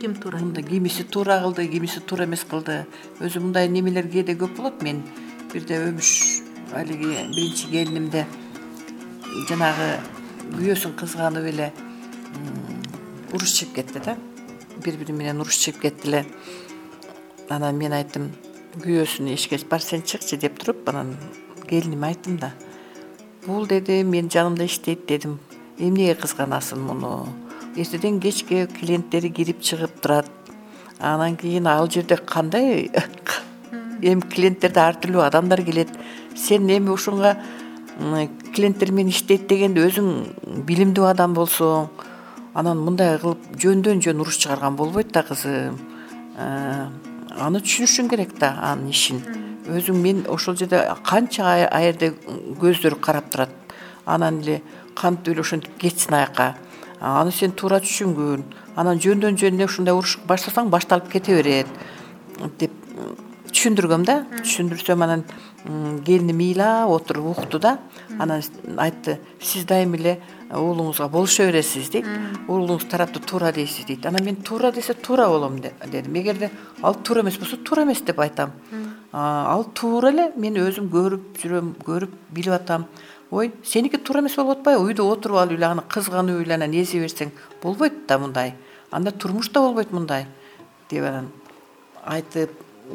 [0.00, 2.86] Ким туура мындай кимиси туура кылды кимиси туура эмес кылды.
[3.20, 4.82] Өзү мындай немелер кээде көп болот.
[4.82, 5.04] Мен
[5.52, 6.42] бирде өмүш
[6.74, 8.26] алиги биринчи келинимде
[9.44, 9.88] жанагы
[10.56, 11.66] күйөөсүн кызганып эле
[13.34, 14.16] уруш чыгып кетти да.
[14.84, 16.22] Бири бири менен уруш чыгып кетти эле.
[17.50, 18.30] Анан мен айттым
[18.80, 21.16] күйөөсүн эшикке бар сен чыкчы деп туруп анан
[21.68, 22.52] келиниме айттым да.
[23.46, 25.38] Бул деди менин жанымда иштейт дедим.
[25.78, 27.28] Эмнеге кызганасың муну?
[27.76, 30.30] Эртеден кечке клиенттери кирип чыгып турат.
[30.98, 32.90] Анан кийин ал жерде кандай?
[34.02, 35.92] Эми клиенттерде ар түрдүү адамдар келет.
[36.34, 37.36] Сен эми ушунга
[37.96, 41.88] клиенттер менен иштейт дегенде өзүң билимдүү адам болсоң
[42.56, 45.78] анан мындай кылып жөндөн жөн уруш чыгарган болбойт да кызым.
[46.36, 46.88] Э,
[47.40, 49.22] аны түшүнүшүң керек да анын ишин.
[49.66, 52.12] Өзүң мен ошол жерде канча аерде
[52.60, 53.50] көздөр карап турат.
[54.04, 54.62] Анан эле
[54.94, 56.54] кантип эле ошентип кетсин аяка.
[57.00, 58.44] Аны сен туура түшүнгүн
[58.76, 61.68] анан жөндөн жөн эле ушундай уруш баштасаң башталып кете берет
[62.58, 62.72] деп
[63.52, 64.22] түшүндүргөм да.
[64.42, 65.24] Түшүндүрсөм анан
[66.04, 67.78] келиним ыйлап отуруп укту да.
[68.18, 68.42] Анан
[68.76, 72.06] айтты сиз дайыма эле уулуңузга болушо бересиз дейт.
[72.48, 74.06] Уулуңуз тарапты туура дейсиз дейт.
[74.06, 76.14] Анан мен туура десе туура болом дедим.
[76.14, 76.50] Эгерде
[76.82, 78.52] ал туура эмес болсо туура эмес деп айтам.
[79.12, 82.86] Ал туура эле мен өзүм көрүп жүрөм көрүп билип атам.
[83.30, 84.86] Ой сеники туура эмес болуп атпайбы?
[84.86, 88.54] Үйдө отуруп алып эле аны кызганып эле анан эзе берсең болбойт да мындай.
[88.90, 90.26] Анда турмуш да болбойт мындай
[90.90, 91.32] деп анан
[92.06, 92.50] айтып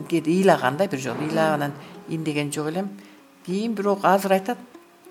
[0.10, 1.74] кээде ыйлаган да бир жолу ыйлап анан
[2.10, 2.90] индеген жок элем.
[3.46, 4.58] Кийин бирок азыр айтат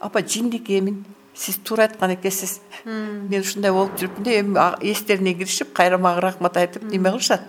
[0.00, 5.72] апа жиндик эмин сиз туура айткан экенсиз мен ушундай болуп жүрүпмүн деп эми эстерине киришип
[5.72, 7.42] кайра мага рахмат айтып неме кылышат?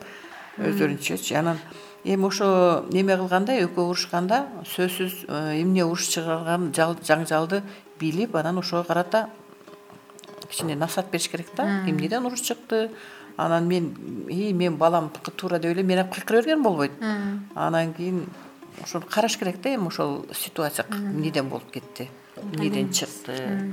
[0.57, 1.59] Өздөрүнчөчү анан
[2.03, 7.61] эми ошо неме кылганда экөө урушканда сөзсүз э, эмне уруш чыгарганын жаңжалды
[7.99, 9.29] билип анан ошого карата
[10.49, 11.83] кичине насаат бериш керек да.
[11.87, 12.91] Эмнеден уруш чыкты?
[13.37, 13.95] Анан мен
[14.29, 16.91] и мен баламдыкы туура деп эле менен кыйкыра берген болбойт.
[17.55, 18.25] Анан кийин
[18.83, 22.09] ошону караш керек да эми ошол ситуация эмнеден болуп кетти?
[22.37, 23.67] Эмнеден чыкты?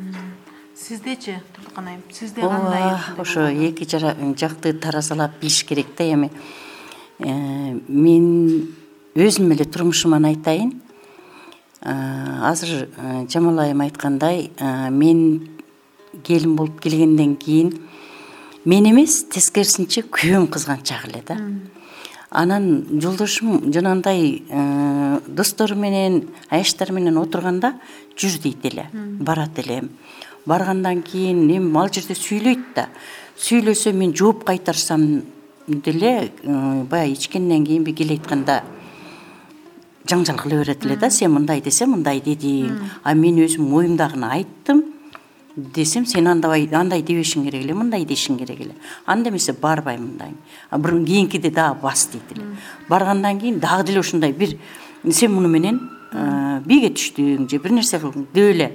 [0.76, 3.84] Сиздечи турдукан айым сизде кандай ошо эки
[4.38, 6.30] жакты таразалап билиш керек да эми.
[7.18, 8.68] Э, мен
[9.14, 10.80] өзүм эле турмушуман айтайын.
[11.82, 14.50] Э, азыр э, жамал айым айткандай
[14.90, 15.58] мен
[16.22, 17.74] келин болуп келгенден кийин
[18.64, 21.36] мен эмес тескерисинче күйөөм кызганчак эле да
[22.30, 27.74] анан жолдошум жанагындай э, достору менен аяштары менен отурганда
[28.16, 29.90] жүр дейт эле барат элем
[30.46, 32.88] баргандан кийин эми ал жерде сүйлөйт да.
[33.38, 35.22] Сүйлөсө мен жооп кайтарсам
[35.66, 38.62] деле э, баягы ичкенден кийинби кел айтканда
[40.08, 41.10] жаңжал кыла берет эле да.
[41.10, 44.84] Сен мындай десең мындай дедиң а мен өзүм оюмдагыны айттым
[45.56, 48.74] десем сен андай андай дебешиң керек эле мындай дешиң керек эле.
[49.06, 50.34] Анда эмесе барбайм мындай.
[50.70, 52.44] Кийинкиде дагы бас дейт эле.
[52.88, 54.58] Баргандан кийин дагы деле ушундай бир
[55.10, 55.80] сен муну менен
[56.64, 58.72] бийге түштүң же бир нерсе кылдың деп эле.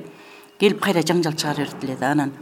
[0.59, 2.33] Келип кайра жаңжал чыгара берет эле да анан.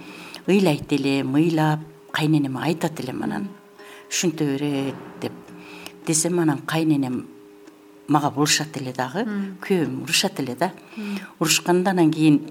[0.48, 1.80] Ыйлайт элем ыйлап
[2.12, 3.48] кайненеме айтат элем анан
[4.10, 5.32] ушинте берет деп.
[6.06, 7.28] Десем анан кайненем
[8.08, 9.26] мага бурушат эле дагы
[9.62, 10.72] күйөөм урушат эле да.
[11.39, 12.41] Урушканда анан кийин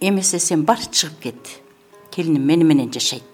[0.00, 1.60] эмесе сен бар чыгып кет.
[2.10, 3.24] Келиним мени менен жашайт.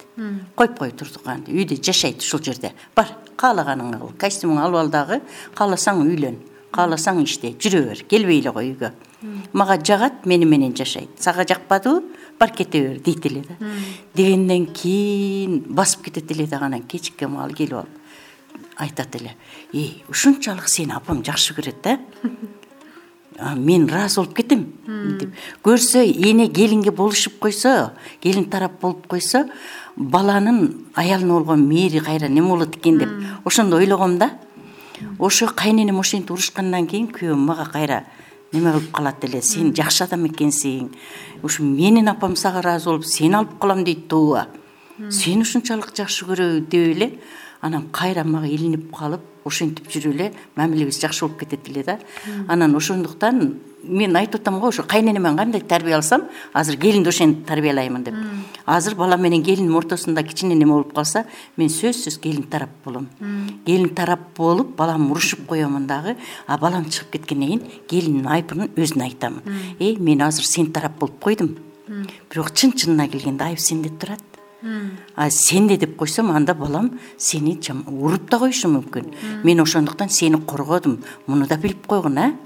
[0.54, 2.72] Коюп кой турдуканды үйдө жашайт ушул жерде.
[2.94, 3.08] Бар
[3.40, 5.20] каалаганыңды кыл костюмуңду алып ал дагы
[5.56, 6.36] кааласаң үйлөн
[6.74, 8.92] кааласаң иште жүрө бер келбей эле кой үйгө.
[9.52, 11.08] Мага жагат мени менен жашайт.
[11.18, 12.02] Сага жакпадыбы
[12.38, 13.56] бар кете бер дейт эле да.
[14.14, 18.00] Дегенден кийин басып кетет эле дагы анан кечке маал келип алып
[18.76, 19.36] айтат эле
[19.72, 21.98] эй ушунчалык сени апам жакшы көрөт да
[23.56, 24.66] мен ыраазы болуп кетем
[25.18, 25.30] деп
[25.64, 29.46] көрсө эне келинге болушуп койсо келин тарап болуп койсо
[29.96, 33.08] баланын аялына болгон мээри кайра неме болот экен деп
[33.44, 34.30] ошондо ойлогом да.
[35.18, 38.04] Ошо кайненем ошентип урушкандан кийин күйөөм мага кайра
[38.52, 40.90] неме кылып калат эле сен жакшы адам экенсиң.
[41.42, 44.48] Ушу менин апам сага ыраазы болуп сени алып калам дейт тууба
[45.08, 47.10] сени ушунчалык жакшы көрөбү деп эле
[47.60, 51.98] анан кайра мага илинип калып ошентип жүрүп эле мамилебиз жакшы болуп кетет эле да.
[52.48, 58.04] Анан ошондуктан мен айтып атам го ошо кайненемен кандай тарбия алсам азыр келинди ошентип тарбиялаймын
[58.04, 58.14] деп.
[58.66, 61.24] Азыр балам менен келиндин ортосунда кичине неме болуп калса
[61.56, 63.08] мен сөзсүз келин тарап болом.
[63.66, 69.04] Келин тарап болуп балам урушуп коемун дагы а балам чыгып кеткенден кийин келиндин айыбын өзүнө
[69.04, 69.42] айтамын
[69.78, 71.56] эй мен азыр сен тарап болуп койдум.
[72.30, 74.29] Бирок чын чынына келгенде айып сенде турат
[75.14, 79.14] а сенде деп койсом анда балам сени уруп да коюшу мүмкүн.
[79.44, 80.98] Мен ошондуктан сени коргодум.
[81.26, 82.36] Муну да билип койгун а?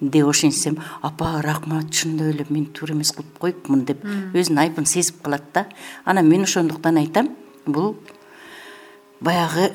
[0.00, 5.22] Деп ошентсем апа рахмат чындап эле мен туура эмес кылып коюпмун деп өзүнүн айыбын сезип
[5.22, 5.66] калат да.
[6.04, 7.28] Анан мен ошондуктан айтам
[7.66, 7.96] бул
[9.20, 9.70] баягы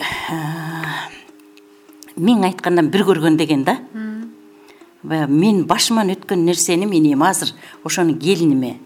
[2.18, 3.80] миң айткандан бир көргөн деген да.
[5.04, 8.80] Баягы мен башыман өткөн нерсени мен эми азыр ошону келиниме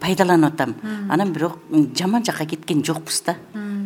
[0.00, 0.74] пайдаланып атам.
[1.08, 1.58] Анан бирок
[1.96, 3.36] жаман жакка кеткен жокпуз да.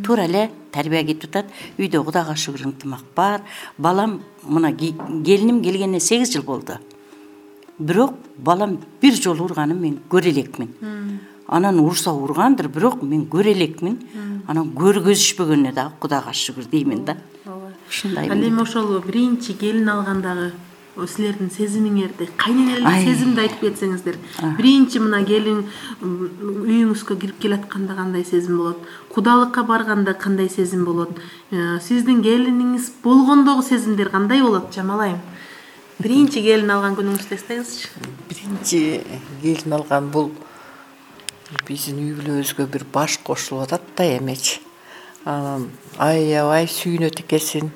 [0.05, 1.47] Туура эле тарбия кетип атат.
[1.79, 3.43] Үйдө кудайга шүгүр ынтымак бар.
[3.79, 6.79] Балам мына келиним келгенине сегиз жыл болду.
[7.79, 10.75] Бирок балам бир жолу урганын мен көрө элекмин
[11.49, 13.99] анан урса ургандыр бирок мен көрө элекмин
[14.47, 17.17] анан көргөзүшпөгөнүнө дагы кудайга шүгүр деймин да.
[17.89, 20.53] Ушундай ал эми ошол биринчи келин алгандагы
[20.97, 24.19] силердин сезимиңерди кайненелердин сезимди айтып кетсеңиздер.
[24.59, 25.65] Биринчи мына келин
[26.03, 28.85] үйүңүзгө кирип келатканда кандай сезим болот?
[29.15, 31.19] Кудалыкка барганда кандай сезим болот?
[31.51, 35.21] Э, сиздин келиниңиз болгондогу сезимдер кандай болот жамал айым
[35.99, 37.91] биринчи келин алган күнүңүздү эстеңизчи
[38.31, 38.81] биринчи
[39.43, 40.33] келин алган бул
[41.69, 44.61] биздин үй бүлөбүзгө бир баш кошулуп атат да эмечи
[45.25, 47.71] анан аябай сүйүнөт экенсиң.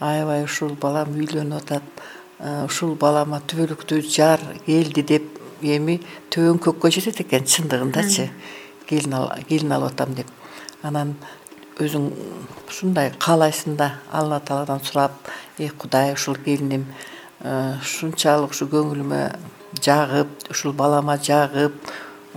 [0.00, 1.99] Аябай ушул балам үйлөнүп атат
[2.40, 5.98] ушул балама түбөлүктүү жар келди деп эми
[6.32, 8.30] төбөң көккө жетет экен чындыгындачы.
[8.88, 9.16] Келин
[9.48, 10.30] келин алып атам деп.
[10.82, 11.14] Анан
[11.80, 12.10] өзүң
[12.68, 16.86] ушундай каалайсың да алла тааладан сурап эй кудай ушул келиним
[17.40, 19.20] ушунчалык ушу көңүлүмө
[19.80, 21.76] жагып ушул балама жагып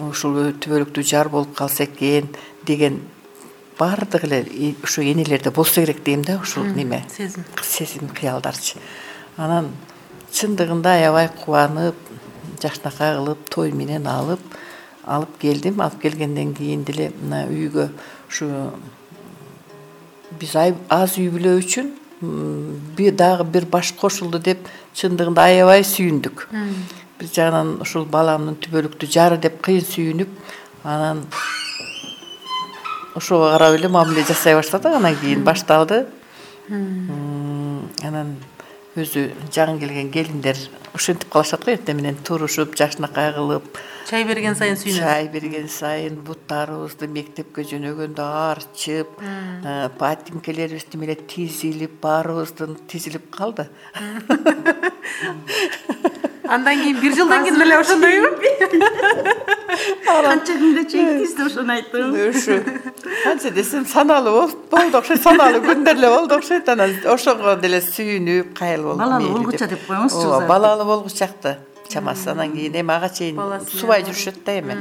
[0.10, 2.30] ушул түбөлүктүү жар болуп калса экен
[2.66, 3.02] деген
[3.80, 7.06] баардыгы эле ушу энелерде болсо керек дейм да ушул неме?
[7.16, 8.80] сезим сезим кыялдарчы.
[9.38, 9.72] Анан
[10.34, 11.96] чындыгында аябай кубанып
[12.62, 14.42] жакшынакай кылып той менен алып
[15.06, 15.82] алып келдим.
[15.82, 17.90] Алып келгенден кийин деле мына үйгө
[18.30, 18.50] ушу
[20.40, 21.92] биз аз үй бүлө үчүн
[23.18, 26.48] дагы бир баш кошулду деп чындыгында аябай сүйүндүк.
[27.20, 30.30] Бир жагынан ушул баламдын түбөлүктүү жары деп кыйын сүйүнүп
[30.84, 31.26] анан
[33.16, 36.06] ошого карап эле мамиле жасай баштадык анан кийин башталды.
[36.70, 38.38] Анан
[38.94, 40.60] өзү жагың келген келиндер
[40.94, 45.02] ушинтип калышат го эртең менен турушуп жакшынакай кылып чай берген сайын сүйүнөт.
[45.02, 49.18] чай берген сайын буттарыбызды мектепке жөнөгөндө арчып
[49.98, 53.66] патимкелерибиз тим эле тизилип баарыбыздын тизилип калды
[56.48, 58.28] андан кийин бир жылдан кийин эле ошондойбу?
[60.06, 62.58] Канча күнгө чейин тизди ошону айттыңбы ушу
[63.24, 68.84] канча десем саналуу болду окшойт саналуу күндөр эле болду окшойт анан ошого деле сүйүнүп кайыл
[68.90, 69.88] болуп балалуу болгуча деп.
[69.88, 73.40] коюңузчу ооба балалуу болгучакты чамасы анан кийин эми ага чейин
[73.72, 74.78] субай жүрүшөт да эми.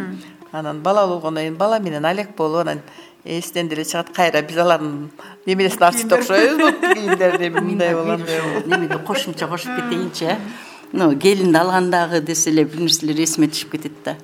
[0.53, 2.83] Анан балалуу болгондон кийин бала менен алек болуп анан
[3.25, 5.11] эсинен деле чыгат кайра биз алардын
[5.47, 10.37] немересин артчыда окшойбузбу кийимдерин эми мындай болот немеге кошумча кошуп кетейинчи э
[10.93, 14.17] мына келинди алгандагы десе эле бир нерселер эсиме түшүп кетет да.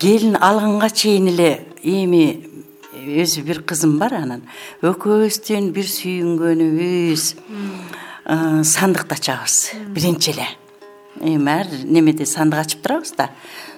[0.00, 2.48] Келин алганга чейин эле эми
[2.96, 4.42] өзү бир кызым бар анан
[4.82, 7.26] экөөбүздүн бир сүйүнгөнүбүз
[8.72, 9.58] сандыкты ачабыз
[9.94, 10.48] биринчи эле.
[11.20, 13.30] Эми ар немеде сандык ачып турабыз да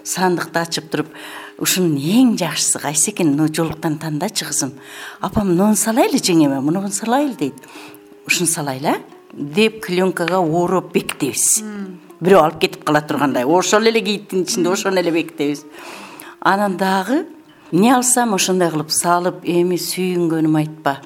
[0.05, 1.13] сандыкты ачып туруп
[1.59, 3.35] ушунун эң жакшысы кайсы экен?
[3.35, 4.73] Мына жолуктан тандачы кызым.
[5.21, 7.35] Апам мунуну салайлы жеңеме мунуну салайлы?
[7.35, 7.55] дейт.
[8.27, 11.63] Ушуну салайлы а деп кленкага ороп бекитебиз
[12.19, 13.45] бирөө алып кетип кала тургандай.
[13.47, 15.65] Ошол эле кийиттин ичинде ошону эле бекитебиз
[16.41, 17.27] анан дагы
[17.71, 20.99] эмне алсам ошондой кылып салып эми сүйүнгөнүм айтпа.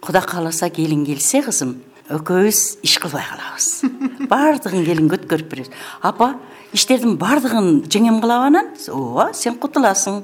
[0.00, 1.76] Кудай кааласа келин келсе кызым
[2.08, 3.66] экөөбүз иш кылбай калабыз.
[4.32, 5.72] Баардыгын келинге өткөрүп беребиз.
[6.00, 6.38] Апа
[6.72, 8.72] иштердин баардыгын жеңем кылабы анан?
[8.88, 10.22] Ооба сен кутуласың.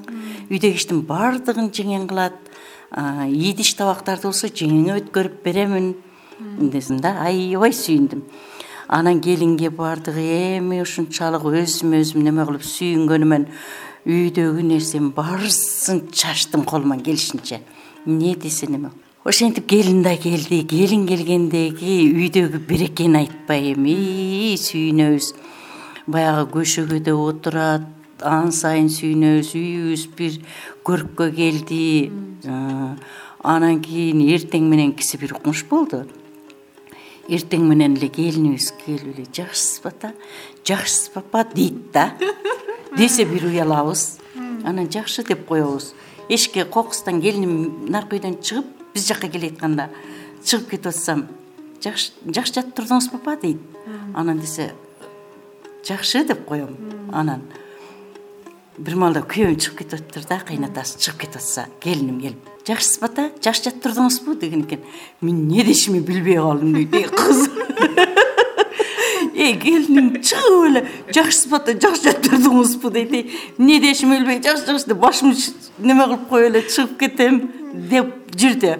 [0.49, 2.39] Үйдөгү иштин баардыгын жеңең кылат.
[3.29, 5.93] Идиш табактарды болсо жеңеңе өткөрүп беремин
[6.39, 8.21] десем да аябай сүйүндүм
[8.87, 10.25] анан келинге баардыгы
[10.57, 13.47] эми ушунчалык өзүмө өзүм неме кылып сүйүнгөнүмөн
[14.05, 17.61] үйдөгү нерсенин баарысын чачтым колуман келишинче
[18.05, 18.91] эмне десе неме
[19.23, 25.33] ошентип келин да келди келин келгендеги үйдөгү берекени айтпайм и сүйүнөбүз
[26.07, 27.87] баягы көшөгөдө отурат
[28.23, 30.37] ан сайын сүйүнөбүз үйүбүз бир
[30.85, 32.11] көрккө келди.
[33.45, 36.05] Анан кийин эртең мененкиси бир укмуш болду
[37.27, 40.13] эртең менен эле келинибиз келип эле жакшысызбы ата
[40.67, 42.11] жакшысызбы апа дейт да.
[42.97, 44.19] Десе бир уялабыз.
[44.63, 45.93] Анан жакшы деп коебуз.
[46.29, 49.89] Эшикке кокустан келиним наркы үйдөн чыгып биз жака келатканда
[50.43, 51.27] чыгып кетип атсам
[51.83, 53.59] жакшы жатып турдуңузбу апа дейт
[54.13, 54.71] анан десе
[55.85, 56.77] жакшы деп коем.
[57.11, 57.43] Анан
[58.77, 62.49] бир маалда күйөөм чыгып кетип атыптыр да кыйнатасы чыгып кетип атса келиним келип.
[62.67, 64.81] Жакшысызбы ата жакшы жатып турдуңузбу деген экен.
[65.21, 67.49] Мен эмне дешимди билбей калдым дейт э кыз.
[69.63, 70.87] Келиним чыгып эле.
[71.07, 73.15] Жакшысызбы ата жакшы жатып турдуңузбу дейт
[73.57, 75.39] эмне дешимди билбей жакшы жакшы деп башымды
[75.79, 77.41] неме кылып коюп эле чыгып кетем
[77.73, 78.79] деп жүрдү.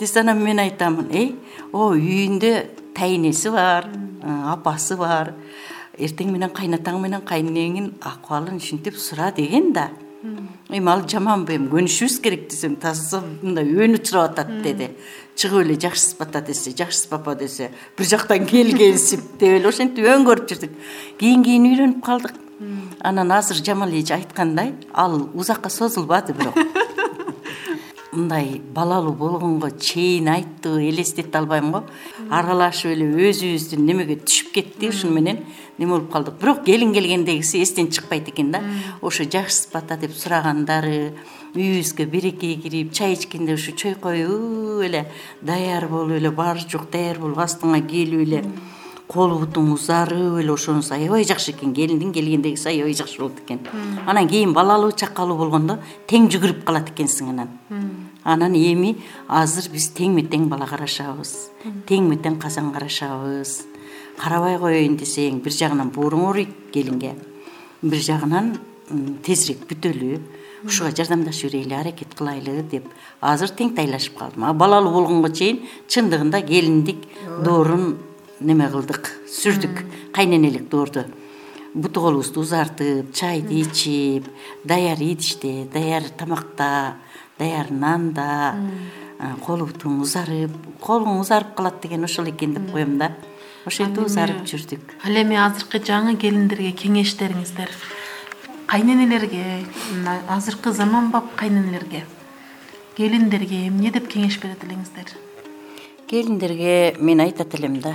[0.00, 1.34] Десе анан мен айтамын эй
[1.72, 2.54] о үйүндө
[2.96, 3.90] тайнеси бар
[4.24, 5.34] апасы бар
[5.98, 9.90] эртең менен кайнатаң менен кайненеңдин акыбалын ушинтип сура деген да.
[10.70, 14.90] Эми ал жаманбы эми көнүшүбүз керек десем таза мындай өөнү чурап атат деди.
[15.36, 20.48] Чыгып эле жакшысызбы ата десе жакшысызбы апа десе бир жактан келгенсип деп эле ошентип өңгөрүп
[20.50, 20.74] жүрдүк.
[21.20, 22.34] Кийин кийин үйрөнүп калдык.
[23.00, 26.56] Анан азыр жамал эже айткандай ал узакка созулбады бирок
[28.16, 31.82] мындай балалуу болгонго чейин айтты элестете албайм го.
[32.30, 35.44] Аралашып эле өзүбүздүн немеге түшүп кетти ушуну менен
[35.78, 36.38] неме болуп калдык.
[36.40, 38.62] Бирок келин келгендегиси эстен чыкпайт экен да.
[39.02, 41.12] Ошо жакшысызбы ата деп сурагандары
[41.54, 44.24] үйүбүзгө береке кирип чай ичкенде ушу чойкой
[44.84, 45.06] эле
[45.42, 48.42] даяр болуп эле баары жок даяр болуп астыңа келип эле
[49.06, 51.74] колу бутуң узарып эле ошонусу аябай жакшы экен.
[51.74, 53.60] Келиндин келгендегиси аябай жакшы болот экен.
[54.06, 55.78] Анан кийин балалуу чакалуу болгондо
[56.10, 57.48] тең жүгүрүп калат экенсиң анан
[58.26, 58.96] анан эми
[59.28, 61.32] азыр биз теңме тең бала карашабыз.
[61.86, 63.60] Теңме тең казан карашабыз.
[64.18, 67.14] Карабай коеюн десең бир жагынан бууруң ооруйт келинге.
[67.82, 68.56] Бир жагынан
[69.26, 70.18] тезирээк бүтөлү
[70.66, 72.88] ушуга жардамдашып берели аракет кылайлы деп
[73.20, 74.44] азыр тең тайлашып калдым.
[74.44, 77.06] А балалуу болгонго чейин чындыгында келиндик
[77.44, 77.96] доорун
[78.40, 79.12] неме кылдык?
[79.30, 79.84] Сүрдүк.
[80.12, 81.04] Кайненелик доорду?
[81.74, 84.28] Буту колубузду узартып чайды ичип
[84.64, 86.96] даяр идиште даяр тамакта
[87.38, 88.56] даяр нанда
[89.44, 89.68] колу
[90.00, 93.12] узарып колуң узарып калат деген ошол экен деп коем да.
[93.66, 94.96] Ошентип узарып жүрдүк.
[95.04, 97.70] Ал эми азыркы жаңы келиндерге кеңештериңиздер.
[98.66, 99.64] Кайненелерге
[100.28, 102.04] азыркы заманбап кайненелерге
[102.96, 105.16] келиндерге эмне деп кеңеш берет элеңиздер
[106.06, 107.94] келиндерге мен айтат элем да.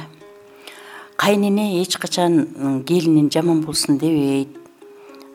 [1.15, 4.57] Кайнене эч качан келинин жаман болсун дебейт.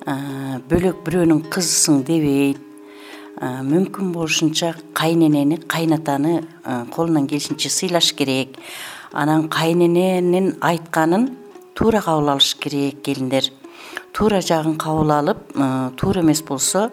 [0.06, 2.65] Бөлөк бирөөнүн кызысың дебейт
[3.40, 6.46] мүмкүн болушунча кайненени кайнатаны
[6.94, 8.56] колунан келишинче сыйлаш керек.
[9.12, 11.36] Анан кайнененин айтканын
[11.74, 13.50] туура кабыл алыш керек келиндер.
[14.12, 15.52] Туура жагын кабыл алып
[15.96, 16.90] туура эмес болсо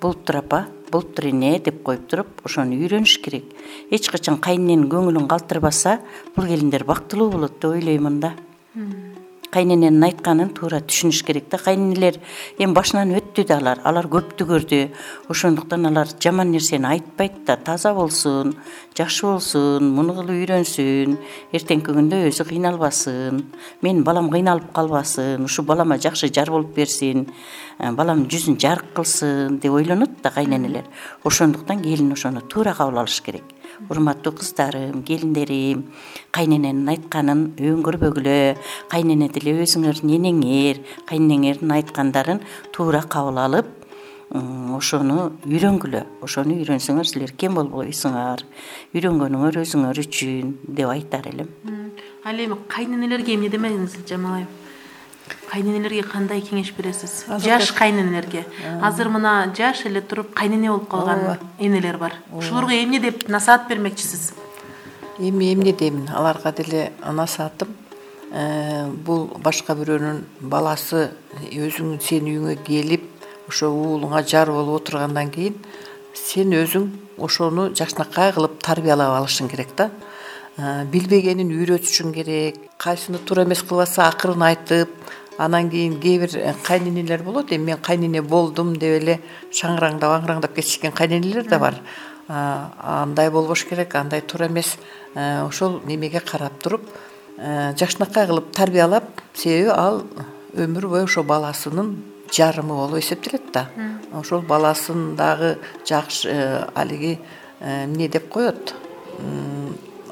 [0.00, 3.44] болуптур апа болуптур эне деп коюп туруп ошону үйрөнүш керек.
[3.90, 5.98] Эч качан кайнененин көңүлүн калтырбаса
[6.36, 8.34] бул келиндер бактылуу болот деп ойлоймун да
[9.50, 11.58] кайнененин айтканын туура түшүнүш керек да.
[11.58, 12.18] Кайненелер
[12.58, 13.80] эми башынан өттү да алар.
[13.84, 14.80] Алар көптү көрдү.
[15.32, 17.56] Ошондуктан алар жаман нерсени айтпайт да.
[17.56, 18.54] Таза болсун
[18.96, 21.16] жакшы болсун муну кылып үйрөнсүн
[21.56, 23.44] эртеңки күндө өзү кыйналбасын
[23.82, 27.26] менин балам кыйналып калбасын ушул балама жакшы жар болуп берсин
[27.78, 30.86] э, баламдын жүзүн жарык кылсын деп ойлонот да кайненелер.
[31.24, 35.84] Ошондуктан келин ошону туура кабыл алыш керек урматтуу кыздарым келиндерим
[36.34, 38.38] кайнененин айтканын өңгөрбөгүлө
[38.92, 42.42] кайнене деле өзүңөрдүн энеңер кайненеңердин айткандарын
[42.76, 43.76] туура кабыл алып
[44.30, 48.44] ошону үйрөнгүлө ошону үйрөнсөңөр силер кем болбойсуңар
[48.94, 51.50] үйрөнгөнүңөр өзүңөр үчүн деп айтар элем.
[52.24, 54.48] Ал эми кайненелерге эмне демексиз жамал айым
[55.50, 57.24] кайненелерге кандай кеңеш бересиз?
[57.42, 58.44] Жаш кайненелерге.
[58.82, 62.14] Азыр мына жаш эле туруп кайнене болуп калган энелер бар.
[62.32, 64.32] Ушуларга эмне деп насаат бермекчисиз?
[65.18, 66.08] Эми эмне деймин?
[66.14, 67.74] Аларга деле насаатым
[68.32, 71.10] э, бул башка бирөөнүн баласы
[71.50, 73.08] өзүң сенин үйүңө келип
[73.48, 75.58] ошо уулуңа жар болуп отургандан кийин
[76.14, 76.86] сен өзүң
[77.18, 79.90] ошону жакшынакай кылып тарбиялап алышың керек да.
[80.56, 84.90] Э, билбегенин үйрөтүшүң керек кайсыны туура эмес кылып атса акырын айтып
[85.40, 89.20] анан кийин кээ бир э, кайненелер болот эми мен кайнене болдум деп эле
[89.50, 91.80] шаңыраңдап аңыраңдап кетишкен кайненелер да бар.
[92.28, 94.76] Андай болбош керек андай туура эмес.
[95.14, 96.82] Э, ошол немеге карап туруп
[97.38, 100.04] э, жакшынакай кылып тарбиялап себеби ал
[100.52, 101.96] өмүр бою ошо баласынын
[102.30, 103.68] жарымы болуп эсептелет да.
[104.12, 107.18] Ошол баласын дагы жакшы алиги
[107.60, 108.74] эмне деп коет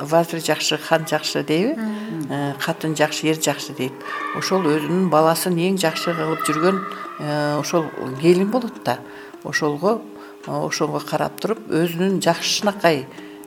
[0.01, 1.74] вазир жакшы хан жакшы дейби?
[2.30, 3.92] Э, катын жакшы эр жакшы дейт.
[4.36, 6.80] Ошол өзүнүн баласын эң жакшы кылып жүргөн
[7.20, 7.86] э, ошол
[8.20, 8.99] келин болот да.
[9.44, 10.01] Ошолго
[10.46, 13.07] э, ошого карап туруп өзүнүн жакшынакай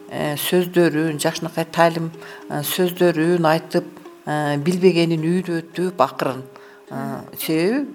[0.10, 2.12] э, сөздөрүн жакшынакай таалим
[2.50, 3.86] э, сөздөрүн айтып
[4.26, 6.44] э, билбегенин үйрөтүп акырын.
[6.90, 7.88] Э, себеби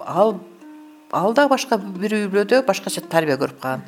[0.00, 0.40] ал
[1.12, 3.84] ал да башка бир үй бүлөдө башкача тарбия көрүп калган.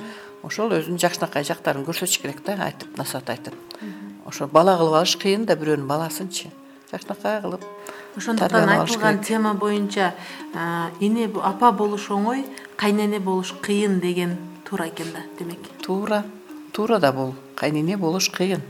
[0.47, 3.57] Ошол өзүнүн жакшынакай жактарын көрсөтүш керек да айтып насаат айтып
[4.29, 6.53] ошо бала кылып алыш кыйын да бирөөнүн баласынчы.
[6.93, 7.65] Жакшынакай кылып
[8.17, 10.13] ошондуктан айтылган тема боюнча
[11.01, 12.45] эне апа болуш оңой
[12.77, 15.59] кайнене болуш кыйын деген туура экен да демек.
[15.83, 16.25] Туура
[16.73, 17.35] туура да бул.
[17.57, 18.61] Кайнене болуш кыйын.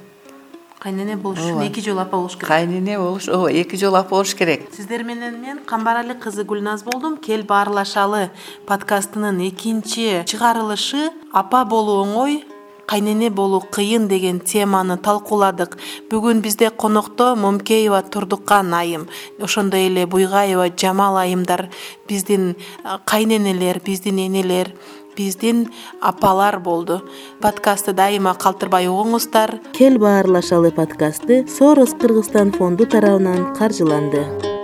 [0.79, 2.49] Кайнене болуш үчүн эки жолу апа болуш керек.
[2.49, 4.69] Кайнене болуш ооба эки жолу апа болуш керек.
[4.77, 7.17] Сиздер менен мен камбарали кызы гүлназ болдум.
[7.17, 8.31] Кел баарлашалы
[8.67, 12.45] подкастынын экинчи чыгарылышы апа болуу оңой
[12.89, 15.77] кайнене болуу кыйын деген теманы талкууладык.
[16.11, 19.09] Бүгүн бизде конокто момкеева турдукан айым
[19.41, 21.69] ошондой эле буйгаева жамал айымдар
[22.09, 22.57] биздин
[23.05, 24.73] кайненелер биздин энелер
[25.17, 25.69] биздин
[26.01, 27.03] апалар болду.
[27.43, 29.59] Подкастты дайыма калтырбай угуңуздар.
[29.73, 34.58] Кел баарлашалы подкасты сорос кыргызстан фонду тарабынан каржыланды